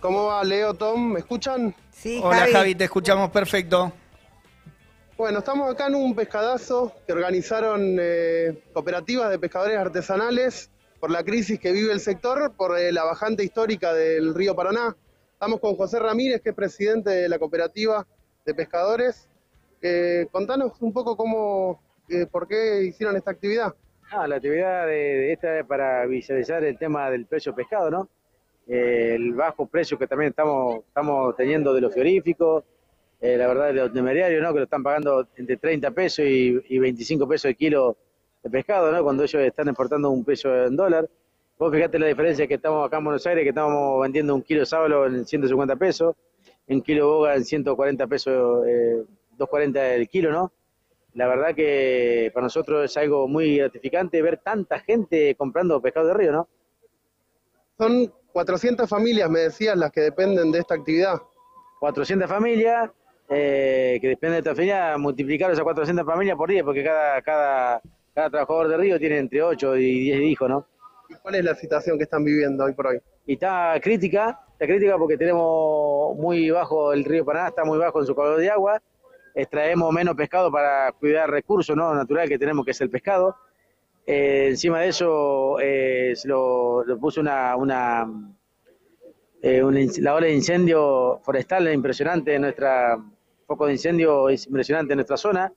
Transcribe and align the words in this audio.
¿Cómo 0.00 0.26
va 0.26 0.44
Leo, 0.44 0.74
Tom? 0.74 1.12
¿Me 1.12 1.20
escuchan? 1.20 1.74
Sí, 1.90 2.20
Hola 2.22 2.38
Javi. 2.38 2.52
Javi, 2.52 2.74
te 2.76 2.84
escuchamos 2.84 3.30
perfecto. 3.30 3.92
Bueno, 5.16 5.40
estamos 5.40 5.72
acá 5.72 5.88
en 5.88 5.96
un 5.96 6.14
pescadazo 6.14 6.92
que 7.04 7.12
organizaron 7.12 7.96
eh, 7.98 8.62
cooperativas 8.72 9.28
de 9.30 9.38
pescadores 9.40 9.76
artesanales 9.76 10.70
por 11.00 11.10
la 11.10 11.24
crisis 11.24 11.58
que 11.58 11.72
vive 11.72 11.92
el 11.92 11.98
sector, 11.98 12.52
por 12.56 12.78
eh, 12.78 12.92
la 12.92 13.02
bajante 13.02 13.42
histórica 13.42 13.92
del 13.92 14.34
río 14.36 14.54
Paraná. 14.54 14.94
Estamos 15.32 15.58
con 15.58 15.74
José 15.74 15.98
Ramírez, 15.98 16.42
que 16.42 16.50
es 16.50 16.54
presidente 16.54 17.10
de 17.10 17.28
la 17.28 17.40
cooperativa 17.40 18.06
de 18.46 18.54
pescadores. 18.54 19.28
Eh, 19.82 20.28
contanos 20.30 20.72
un 20.80 20.92
poco 20.92 21.16
cómo, 21.16 21.82
eh, 22.08 22.26
por 22.26 22.46
qué 22.46 22.84
hicieron 22.84 23.16
esta 23.16 23.32
actividad. 23.32 23.74
Ah, 24.12 24.28
la 24.28 24.36
actividad 24.36 24.86
de, 24.86 24.92
de 24.92 25.32
esta 25.32 25.58
es 25.58 25.66
para 25.66 26.06
visualizar 26.06 26.62
el 26.62 26.78
tema 26.78 27.10
del 27.10 27.26
precio 27.26 27.52
pescado, 27.52 27.90
¿no? 27.90 28.08
Eh, 28.68 29.14
el 29.14 29.32
bajo 29.32 29.66
precio 29.66 29.98
que 29.98 30.06
también 30.06 30.30
estamos, 30.30 30.84
estamos 30.86 31.34
teniendo 31.36 31.72
de 31.72 31.80
los 31.80 31.92
frigoríficos, 31.92 32.64
eh, 33.20 33.36
la 33.36 33.48
verdad 33.48 33.68
de 33.68 33.72
los 33.72 33.92
temerarios, 33.92 34.42
¿no? 34.42 34.52
Que 34.52 34.58
lo 34.58 34.64
están 34.64 34.82
pagando 34.82 35.26
entre 35.36 35.56
30 35.56 35.90
pesos 35.92 36.26
y, 36.26 36.60
y 36.68 36.78
25 36.78 37.26
pesos 37.26 37.46
el 37.46 37.56
kilo 37.56 37.96
de 38.42 38.50
pescado, 38.50 38.92
¿no? 38.92 39.02
Cuando 39.02 39.24
ellos 39.24 39.42
están 39.42 39.68
exportando 39.68 40.10
un 40.10 40.24
peso 40.24 40.54
en 40.66 40.76
dólar. 40.76 41.08
Vos 41.58 41.72
fijate 41.72 41.98
la 41.98 42.06
diferencia 42.06 42.46
que 42.46 42.54
estamos 42.54 42.86
acá 42.86 42.98
en 42.98 43.04
Buenos 43.04 43.26
Aires, 43.26 43.42
que 43.42 43.48
estamos 43.48 44.00
vendiendo 44.02 44.34
un 44.34 44.42
kilo 44.42 44.60
de 44.60 44.66
sábalo 44.66 45.06
en 45.06 45.24
150 45.26 45.74
pesos, 45.76 46.14
un 46.68 46.82
kilo 46.82 47.04
de 47.04 47.10
boga 47.10 47.34
en 47.34 47.44
140 47.44 48.06
pesos, 48.06 48.66
eh, 48.68 49.02
240 49.38 49.94
el 49.94 50.08
kilo, 50.08 50.30
¿no? 50.30 50.52
La 51.14 51.26
verdad 51.26 51.54
que 51.54 52.30
para 52.32 52.44
nosotros 52.44 52.84
es 52.84 52.96
algo 52.96 53.26
muy 53.26 53.56
gratificante 53.56 54.22
ver 54.22 54.38
tanta 54.38 54.78
gente 54.78 55.34
comprando 55.34 55.80
pescado 55.80 56.08
de 56.08 56.14
río, 56.14 56.32
¿no? 56.32 56.48
Son 57.76 58.12
400 58.38 58.88
familias, 58.88 59.28
me 59.28 59.40
decías, 59.40 59.76
las 59.76 59.90
que 59.90 60.00
dependen 60.00 60.52
de 60.52 60.60
esta 60.60 60.76
actividad. 60.76 61.20
400 61.80 62.30
familias, 62.30 62.88
eh, 63.28 63.98
que 64.00 64.06
depende 64.10 64.34
de 64.34 64.38
esta 64.38 64.54
familia, 64.54 64.96
multiplicar 64.96 65.50
esas 65.50 65.64
400 65.64 66.06
familias 66.06 66.36
por 66.36 66.48
10, 66.48 66.62
porque 66.62 66.84
cada, 66.84 67.20
cada, 67.20 67.82
cada 68.14 68.30
trabajador 68.30 68.68
de 68.68 68.76
río 68.76 68.98
tiene 69.00 69.18
entre 69.18 69.42
8 69.42 69.76
y 69.78 70.00
10 70.02 70.20
hijos, 70.20 70.48
¿no? 70.48 70.66
¿Y 71.08 71.14
cuál 71.14 71.34
es 71.34 71.44
la 71.44 71.56
situación 71.56 71.98
que 71.98 72.04
están 72.04 72.22
viviendo 72.22 72.62
hoy 72.62 72.74
por 72.74 72.86
hoy? 72.86 73.00
Y 73.26 73.32
está 73.32 73.74
crítica, 73.82 74.38
está 74.52 74.66
crítica 74.66 74.96
porque 74.96 75.16
tenemos 75.16 76.16
muy 76.16 76.48
bajo 76.50 76.92
el 76.92 77.04
río 77.04 77.24
Paraná, 77.24 77.48
está 77.48 77.64
muy 77.64 77.78
bajo 77.78 77.98
en 77.98 78.06
su 78.06 78.14
calor 78.14 78.38
de 78.38 78.50
agua, 78.50 78.80
extraemos 79.34 79.92
menos 79.92 80.14
pescado 80.14 80.52
para 80.52 80.92
cuidar 80.92 81.28
recursos 81.28 81.74
¿no? 81.74 81.92
natural 81.92 82.28
que 82.28 82.38
tenemos, 82.38 82.64
que 82.64 82.70
es 82.70 82.80
el 82.82 82.88
pescado. 82.88 83.34
Eh, 84.06 84.46
encima 84.50 84.80
de 84.80 84.88
eso, 84.88 85.58
eh, 85.60 86.14
se 86.14 86.28
lo, 86.28 86.82
lo 86.82 86.98
puso 86.98 87.20
una, 87.20 87.54
una, 87.56 88.08
eh, 89.42 89.62
una 89.62 89.80
la 90.00 90.14
ola 90.14 90.26
de 90.26 90.34
incendio 90.34 91.20
forestal 91.22 91.66
es 91.66 91.74
impresionante 91.74 92.34
en 92.34 92.42
nuestra, 92.42 92.98
foco 93.46 93.66
de 93.66 93.72
incendio 93.72 94.28
es 94.28 94.46
impresionante 94.46 94.92
en 94.92 94.98
nuestra 94.98 95.16
zona. 95.16 95.52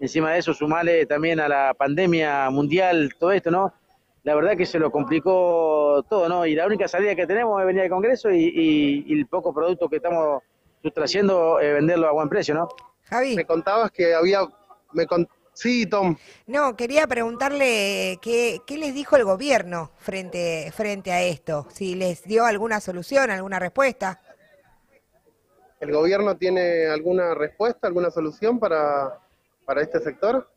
Encima 0.00 0.32
de 0.32 0.38
eso, 0.38 0.54
sumarle 0.54 1.06
también 1.06 1.40
a 1.40 1.48
la 1.48 1.74
pandemia 1.74 2.48
mundial, 2.50 3.10
todo 3.18 3.32
esto, 3.32 3.50
¿no? 3.50 3.72
La 4.22 4.34
verdad 4.34 4.56
que 4.56 4.66
se 4.66 4.78
lo 4.78 4.90
complicó 4.90 6.04
todo, 6.08 6.28
¿no? 6.28 6.46
Y 6.46 6.54
la 6.54 6.66
única 6.66 6.86
salida 6.86 7.14
que 7.14 7.26
tenemos 7.26 7.60
es 7.60 7.66
venir 7.66 7.82
al 7.82 7.88
Congreso 7.88 8.30
y, 8.30 8.44
y- 8.44 9.04
y 9.06 9.18
el 9.18 9.26
poco 9.26 9.52
producto 9.54 9.88
que 9.88 9.96
estamos 9.96 10.42
sustrayendo, 10.82 11.60
eh, 11.60 11.72
venderlo 11.74 12.08
a 12.08 12.12
buen 12.12 12.28
precio, 12.28 12.54
¿no? 12.54 12.68
Javi. 13.04 13.34
Me 13.36 13.44
contabas 13.44 13.90
que 13.90 14.14
había... 14.14 14.40
Me 14.92 15.06
con- 15.06 15.28
Sí, 15.58 15.86
Tom. 15.86 16.14
No, 16.46 16.76
quería 16.76 17.08
preguntarle 17.08 18.20
qué, 18.22 18.60
qué 18.64 18.78
les 18.78 18.94
dijo 18.94 19.16
el 19.16 19.24
gobierno 19.24 19.90
frente, 19.98 20.70
frente 20.72 21.10
a 21.10 21.20
esto, 21.24 21.66
si 21.72 21.96
les 21.96 22.22
dio 22.22 22.44
alguna 22.44 22.78
solución, 22.78 23.28
alguna 23.32 23.58
respuesta. 23.58 24.20
¿El 25.80 25.90
gobierno 25.90 26.36
tiene 26.36 26.86
alguna 26.86 27.34
respuesta, 27.34 27.88
alguna 27.88 28.08
solución 28.12 28.60
para, 28.60 29.18
para 29.64 29.82
este 29.82 29.98
sector? 29.98 30.48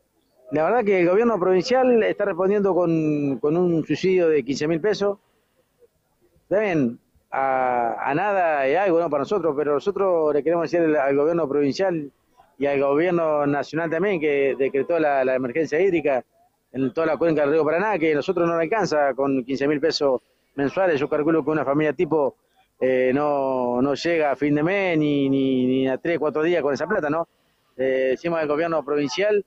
La 0.52 0.66
verdad 0.66 0.84
que 0.84 1.00
el 1.00 1.08
gobierno 1.08 1.36
provincial 1.36 2.00
está 2.04 2.24
respondiendo 2.26 2.72
con, 2.72 3.40
con 3.40 3.56
un 3.56 3.84
subsidio 3.84 4.28
de 4.28 4.44
15 4.44 4.68
mil 4.68 4.80
pesos. 4.80 5.18
Está 6.44 6.60
bien, 6.60 7.00
a, 7.28 8.08
a 8.08 8.14
nada 8.14 8.68
es 8.68 8.78
algo 8.78 9.00
¿no? 9.00 9.10
para 9.10 9.22
nosotros, 9.22 9.52
pero 9.58 9.74
nosotros 9.74 10.32
le 10.32 10.44
queremos 10.44 10.70
decir 10.70 10.86
al, 10.86 10.94
al 10.94 11.16
gobierno 11.16 11.48
provincial 11.48 12.12
y 12.58 12.66
al 12.66 12.80
gobierno 12.80 13.46
nacional 13.46 13.90
también 13.90 14.20
que 14.20 14.54
decretó 14.58 14.98
la, 14.98 15.22
emergencia 15.34 15.80
hídrica 15.80 16.24
en 16.72 16.92
toda 16.92 17.06
la 17.06 17.16
cuenca 17.16 17.42
del 17.42 17.52
río 17.52 17.64
Paraná, 17.64 17.98
que 17.98 18.12
a 18.12 18.16
nosotros 18.16 18.48
no 18.48 18.54
alcanza 18.54 19.14
con 19.14 19.44
15 19.44 19.68
mil 19.68 19.80
pesos 19.80 20.20
mensuales. 20.54 20.98
Yo 21.00 21.08
calculo 21.08 21.44
que 21.44 21.50
una 21.50 21.64
familia 21.64 21.92
tipo 21.92 22.36
eh, 22.80 23.10
no, 23.14 23.80
no 23.82 23.94
llega 23.94 24.32
a 24.32 24.36
fin 24.36 24.54
de 24.54 24.62
mes 24.62 24.98
ni, 24.98 25.28
ni, 25.28 25.66
ni 25.66 25.88
a 25.88 25.98
3, 25.98 26.18
4 26.18 26.42
días 26.42 26.62
con 26.62 26.72
esa 26.74 26.86
plata, 26.86 27.10
¿no? 27.10 27.28
Eh, 27.76 28.08
decimos 28.12 28.38
al 28.40 28.48
gobierno 28.48 28.84
provincial 28.84 29.44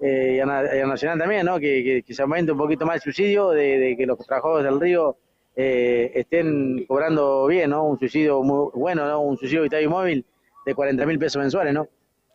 eh, 0.00 0.34
y, 0.36 0.40
a, 0.40 0.46
nacional 0.86 1.18
también, 1.18 1.46
¿no? 1.46 1.58
Que, 1.58 1.82
que- 1.84 2.02
que 2.06 2.14
se 2.14 2.22
aumente 2.22 2.52
un 2.52 2.58
poquito 2.58 2.86
más 2.86 2.96
el 2.96 3.02
subsidio, 3.02 3.50
de, 3.50 3.78
de 3.78 3.96
que 3.96 4.06
los 4.06 4.18
trabajadores 4.18 4.64
del 4.64 4.80
río 4.80 5.16
eh, 5.56 6.10
estén 6.14 6.84
cobrando 6.86 7.46
bien, 7.46 7.70
¿no? 7.70 7.84
Un 7.84 7.98
subsidio 7.98 8.42
muy 8.42 8.70
bueno, 8.74 9.06
¿no? 9.06 9.20
Un 9.22 9.36
subsidio 9.36 9.62
vital 9.62 9.82
y 9.82 9.88
móvil 9.88 10.24
de 10.64 10.74
40 10.74 11.04
mil 11.06 11.18
pesos 11.18 11.40
mensuales, 11.42 11.74
¿no? 11.74 11.88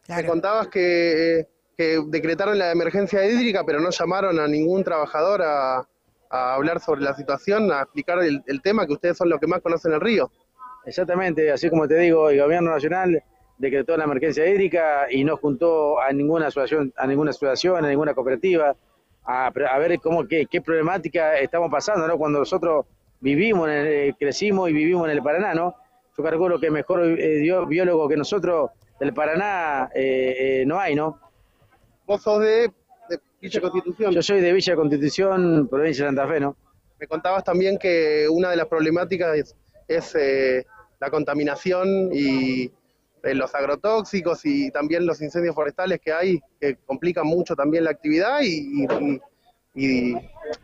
Me 0.08 0.26
contabas 0.26 0.68
que, 0.68 1.48
que 1.78 2.00
decretaron 2.08 2.60
la 2.60 2.72
emergencia 2.72 3.26
hídrica, 3.26 3.64
pero 3.66 3.80
no 3.80 3.90
llamaron 3.90 4.40
a 4.40 4.48
ningún 4.48 4.84
trabajador 4.84 5.42
a, 5.42 5.78
a 6.30 6.54
hablar 6.54 6.80
sobre 6.80 7.02
la 7.02 7.16
situación, 7.16 7.72
a 7.72 7.82
explicar 7.82 8.20
el, 8.20 8.44
el 8.46 8.62
tema, 8.62 8.86
que 8.86 8.94
ustedes 8.94 9.18
son 9.18 9.30
los 9.30 9.40
que 9.40 9.48
más 9.48 9.62
conocen 9.62 9.94
el 9.94 10.02
río. 10.02 10.30
Exactamente, 10.86 11.52
así 11.52 11.70
como 11.70 11.88
te 11.88 11.98
digo, 11.98 12.30
el 12.30 12.40
gobierno 12.40 12.70
nacional 12.72 13.24
decretó 13.58 13.98
la 13.98 14.04
emergencia 14.04 14.46
hídrica 14.48 15.08
y 15.10 15.24
no 15.24 15.38
juntó 15.38 16.00
a 16.00 16.12
ninguna 16.12 16.48
asociación, 16.48 16.94
a 16.96 17.08
ninguna 17.08 17.32
asociación, 17.32 17.84
a 17.84 17.88
ninguna 17.90 18.14
cooperativa, 18.14 18.76
a, 19.24 19.50
ver 19.80 20.00
cómo 20.00 20.28
qué, 20.28 20.46
qué 20.46 20.62
problemática 20.62 21.40
estamos 21.40 21.72
pasando, 21.72 22.08
¿no? 22.08 22.18
Cuando 22.18 22.40
nosotros 22.40 22.86
vivimos, 23.20 23.68
en 23.70 23.74
el- 23.76 23.88
eh, 23.88 24.16
crecimos 24.20 24.70
y 24.70 24.74
vivimos 24.74 25.06
en 25.06 25.18
el 25.18 25.24
Paraná, 25.24 25.56
¿no? 25.56 25.74
Yo 26.16 26.24
calculo 26.24 26.60
que 26.60 26.70
mejor 26.70 27.04
eh, 27.04 27.42
biólogo 27.68 28.08
que 28.08 28.18
nosotros 28.18 28.70
del 29.00 29.14
Paraná 29.14 29.90
eh, 29.94 30.62
eh, 30.62 30.64
no 30.66 30.80
hay, 30.80 30.96
¿no? 30.96 31.20
Vos 32.06 32.22
sos 32.22 32.42
de, 32.42 32.72
de 33.10 33.20
Villa 33.42 33.62
Constitución. 33.62 34.12
Yo 34.14 34.22
soy 34.22 34.42
de 34.42 34.54
Villa 34.54 34.76
Constitución, 34.76 35.68
provincia 35.70 36.06
de 36.06 36.10
Santa 36.10 36.28
Fe, 36.28 36.40
¿no? 36.40 36.56
Me 37.00 37.08
contabas 37.08 37.44
también 37.44 37.78
que 37.78 38.28
una 38.30 38.50
de 38.52 38.56
las 38.58 38.68
problemáticas 38.68 39.36
es, 39.38 39.56
es, 39.88 40.16
eh, 40.16 40.66
la 41.00 41.10
contaminación 41.10 42.10
y 42.14 42.72
eh, 43.24 43.34
los 43.34 43.54
agrotóxicos 43.54 44.46
y 44.46 44.72
también 44.72 45.06
los 45.06 45.22
incendios 45.22 45.54
forestales 45.56 46.00
que 46.00 46.14
hay, 46.14 46.40
que 46.60 46.78
complican 46.86 47.26
mucho 47.28 47.56
también 47.56 47.84
la 47.84 47.92
actividad 47.92 48.40
y, 48.42 48.86
y- 48.86 49.22
y- 49.76 50.16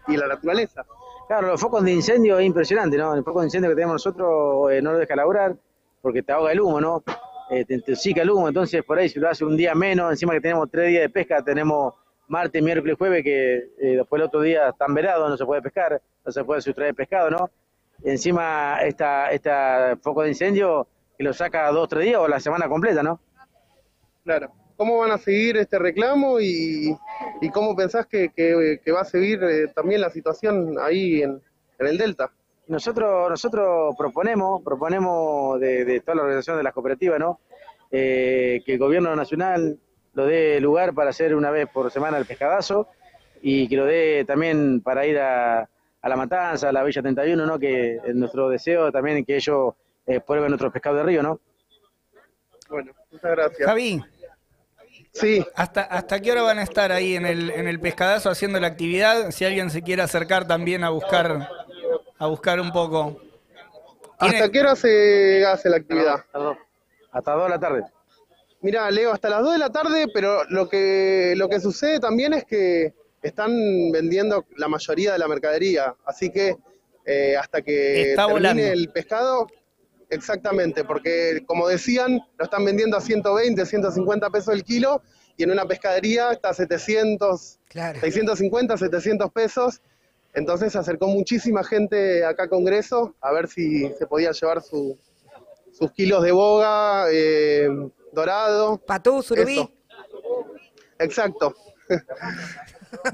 y 0.07 0.17
la 0.17 0.27
naturaleza. 0.27 0.85
Claro, 1.27 1.47
los 1.47 1.59
focos 1.59 1.83
de 1.83 1.91
incendio 1.91 2.39
es 2.39 2.45
impresionante, 2.45 2.97
¿no? 2.97 3.13
El 3.13 3.23
foco 3.23 3.39
de 3.41 3.47
incendio 3.47 3.69
que 3.69 3.75
tenemos 3.75 3.95
nosotros 3.95 4.71
eh, 4.71 4.81
no 4.81 4.93
lo 4.93 4.99
deja 4.99 5.15
laburar 5.15 5.55
porque 6.01 6.23
te 6.23 6.31
ahoga 6.31 6.51
el 6.51 6.61
humo, 6.61 6.79
¿no? 6.79 7.03
Eh, 7.53 7.65
te 7.65 7.73
intoxica 7.73 8.21
entonces 8.21 8.81
por 8.81 8.97
ahí 8.97 9.09
si 9.09 9.19
lo 9.19 9.27
hace 9.29 9.43
un 9.43 9.57
día 9.57 9.75
menos, 9.75 10.09
encima 10.09 10.31
que 10.33 10.39
tenemos 10.39 10.71
tres 10.71 10.87
días 10.87 11.01
de 11.01 11.09
pesca, 11.09 11.43
tenemos 11.43 11.93
martes, 12.29 12.63
miércoles, 12.63 12.95
jueves, 12.97 13.23
que 13.25 13.55
eh, 13.57 13.97
después 13.97 14.21
el 14.21 14.27
otro 14.27 14.39
día 14.39 14.69
están 14.69 14.93
verados, 14.93 15.29
no 15.29 15.35
se 15.35 15.45
puede 15.45 15.61
pescar, 15.61 16.01
no 16.25 16.31
se 16.31 16.45
puede 16.45 16.61
sustraer 16.61 16.95
pescado, 16.95 17.29
¿no? 17.29 17.49
Encima 18.05 18.77
esta, 18.83 19.31
esta 19.31 19.97
foco 20.01 20.21
de 20.23 20.29
incendio 20.29 20.87
que 21.17 21.25
lo 21.25 21.33
saca 21.33 21.69
dos, 21.71 21.89
tres 21.89 22.05
días 22.05 22.19
o 22.21 22.27
la 22.29 22.39
semana 22.39 22.69
completa, 22.69 23.03
¿no? 23.03 23.19
Claro. 24.23 24.51
¿Cómo 24.77 24.97
van 24.99 25.11
a 25.11 25.17
seguir 25.17 25.57
este 25.57 25.77
reclamo 25.77 26.39
y, 26.39 26.95
y 27.41 27.49
cómo 27.49 27.75
pensás 27.75 28.07
que, 28.07 28.29
que- 28.29 28.79
que 28.83 28.91
va 28.93 29.01
a 29.01 29.05
seguir 29.05 29.43
eh, 29.43 29.67
también 29.75 29.99
la 29.99 30.09
situación 30.09 30.77
ahí 30.81 31.21
en, 31.21 31.41
en 31.79 31.87
el 31.87 31.97
Delta? 31.97 32.31
Nosotros, 32.71 33.29
nosotros 33.29 33.93
proponemos, 33.97 34.61
proponemos 34.63 35.59
de, 35.59 35.83
de 35.83 35.99
toda 35.99 36.15
la 36.15 36.21
organización 36.21 36.55
de 36.55 36.63
las 36.63 36.73
cooperativas, 36.73 37.19
¿no? 37.19 37.41
Eh, 37.91 38.61
que 38.65 38.73
el 38.73 38.79
gobierno 38.79 39.13
nacional 39.13 39.77
lo 40.13 40.25
dé 40.25 40.61
lugar 40.61 40.93
para 40.93 41.09
hacer 41.09 41.35
una 41.35 41.51
vez 41.51 41.67
por 41.67 41.91
semana 41.91 42.17
el 42.17 42.25
pescadazo 42.25 42.87
y 43.41 43.67
que 43.67 43.75
lo 43.75 43.83
dé 43.83 44.23
también 44.25 44.79
para 44.79 45.05
ir 45.05 45.19
a, 45.19 45.59
a 46.01 46.09
la 46.09 46.15
matanza, 46.15 46.69
a 46.69 46.71
la 46.71 46.81
Villa 46.83 47.01
31, 47.01 47.45
¿no? 47.45 47.59
Que 47.59 47.97
es 47.97 48.15
nuestro 48.15 48.47
deseo 48.47 48.89
también 48.89 49.17
es 49.17 49.25
que 49.25 49.35
ellos 49.35 49.73
eh, 50.07 50.21
prueben 50.21 50.47
nuestro 50.47 50.71
pescado 50.71 50.95
de 50.95 51.03
río, 51.03 51.21
¿no? 51.21 51.41
Bueno, 52.69 52.93
muchas 53.11 53.31
gracias. 53.31 53.67
Javi, 53.67 54.01
Sí, 55.13 55.45
¿hasta, 55.55 55.81
¿hasta 55.81 56.21
qué 56.21 56.31
hora 56.31 56.41
van 56.43 56.59
a 56.59 56.63
estar 56.63 56.91
ahí 56.91 57.15
en 57.15 57.25
el, 57.25 57.49
en 57.49 57.67
el 57.67 57.79
pescadazo 57.79 58.29
haciendo 58.29 58.59
la 58.59 58.67
actividad? 58.67 59.31
Si 59.31 59.43
alguien 59.43 59.69
se 59.69 59.81
quiere 59.81 60.01
acercar 60.01 60.47
también 60.47 60.85
a 60.85 60.89
buscar, 60.89 61.49
a 62.21 62.27
buscar 62.27 62.59
un 62.59 62.71
poco. 62.71 63.19
¿Tiene- 64.19 64.37
¿hasta 64.37 64.51
qué 64.51 64.59
hora 64.59 64.75
se 64.75 65.43
hace 65.45 65.69
la 65.69 65.77
actividad? 65.77 66.15
Hasta 66.15 66.37
dos, 66.39 66.57
hasta 67.11 67.31
dos 67.33 67.43
de 67.45 67.49
la 67.49 67.59
tarde. 67.59 67.83
Mira, 68.61 68.91
Leo, 68.91 69.11
hasta 69.11 69.27
las 69.27 69.41
2 69.41 69.53
de 69.53 69.57
la 69.57 69.71
tarde, 69.71 70.05
pero 70.13 70.43
lo 70.49 70.69
que, 70.69 71.33
lo 71.35 71.49
que 71.49 71.59
sucede 71.59 71.99
también 71.99 72.33
es 72.33 72.45
que 72.45 72.93
están 73.23 73.51
vendiendo 73.91 74.45
la 74.55 74.67
mayoría 74.67 75.13
de 75.13 75.17
la 75.17 75.27
mercadería, 75.27 75.95
así 76.05 76.29
que 76.29 76.57
eh, 77.03 77.35
hasta 77.35 77.63
que 77.63 78.11
Está 78.11 78.27
termine 78.27 78.49
volando. 78.53 78.63
el 78.73 78.89
pescado 78.91 79.47
Exactamente, 80.11 80.83
porque 80.83 81.41
como 81.47 81.67
decían, 81.69 82.19
lo 82.37 82.43
están 82.45 82.65
vendiendo 82.65 82.97
a 82.97 83.01
120, 83.01 83.65
150 83.65 84.29
pesos 84.29 84.53
el 84.53 84.63
kilo 84.65 85.01
y 85.37 85.43
en 85.43 85.51
una 85.51 85.65
pescadería 85.65 86.31
está 86.33 86.49
a 86.49 86.53
700, 86.53 87.59
Claro. 87.69 87.99
650, 88.01 88.77
700 88.77 89.31
pesos. 89.31 89.81
Entonces 90.33 90.71
se 90.71 90.77
acercó 90.79 91.07
muchísima 91.07 91.63
gente 91.63 92.23
acá 92.25 92.43
a 92.43 92.47
Congreso 92.49 93.15
a 93.21 93.31
ver 93.33 93.47
si 93.47 93.89
se 93.93 94.07
podía 94.07 94.31
llevar 94.31 94.61
su- 94.61 94.97
sus 95.71 95.91
kilos 95.91 96.23
de 96.23 96.31
boga, 96.31 97.05
eh, 97.11 97.67
dorado. 98.13 98.77
Patú, 98.77 99.21
surubí. 99.21 99.59
Eso. 99.59 99.71
Exacto. 100.99 101.55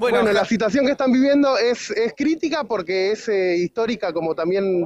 Bueno, 0.00 0.16
Bueno, 0.18 0.32
la 0.32 0.44
situación 0.44 0.84
que 0.86 0.90
están 0.92 1.12
viviendo 1.12 1.56
es, 1.56 1.92
es 1.92 2.12
crítica 2.16 2.64
porque 2.64 3.12
es 3.12 3.28
eh, 3.28 3.54
histórica, 3.58 4.12
como 4.12 4.34
también 4.34 4.82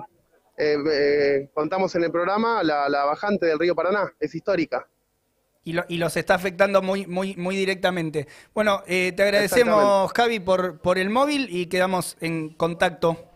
eh, 0.58 0.76
eh, 0.90 1.50
contamos 1.54 1.94
en 1.94 2.04
el 2.04 2.10
programa, 2.10 2.62
la, 2.62 2.90
la 2.90 3.06
bajante 3.06 3.46
del 3.46 3.58
río 3.58 3.74
Paraná, 3.74 4.12
es 4.20 4.34
histórica. 4.34 4.86
Y, 5.64 5.72
lo- 5.74 5.84
y 5.88 5.98
los 5.98 6.16
está 6.16 6.34
afectando 6.34 6.82
muy, 6.82 7.06
muy, 7.06 7.36
muy 7.36 7.56
directamente. 7.56 8.26
Bueno, 8.54 8.82
eh, 8.86 9.12
te 9.16 9.22
agradecemos, 9.22 10.12
Javi, 10.12 10.40
por, 10.40 10.80
por 10.80 10.98
el 10.98 11.10
móvil 11.10 11.48
y 11.50 11.66
quedamos 11.66 12.16
en 12.20 12.50
contacto. 12.50 13.30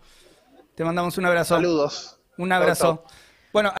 Te 0.75 0.83
mandamos 0.83 1.17
un 1.17 1.25
abrazo. 1.25 1.55
Saludos. 1.55 2.19
Un 2.37 2.51
abrazo. 2.51 3.03
Bueno, 3.53 3.71